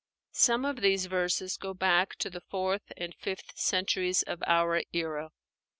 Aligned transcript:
Some 0.33 0.65
of 0.65 0.77
these 0.77 1.05
verses 1.05 1.57
go 1.57 1.75
back 1.75 2.15
to 2.15 2.31
the 2.31 2.41
fourth 2.41 2.91
and 2.97 3.13
fifth 3.13 3.51
centuries 3.55 4.23
of 4.23 4.41
our 4.47 4.81
era. 4.91 5.29